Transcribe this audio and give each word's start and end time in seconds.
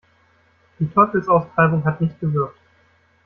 Die 0.79 0.89
Teufelsaustreibung 0.89 1.85
hat 1.85 2.01
nicht 2.01 2.19
gewirkt. 2.19 2.57